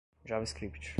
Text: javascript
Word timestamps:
javascript 0.25 0.89